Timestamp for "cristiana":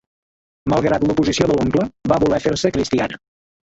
2.79-3.21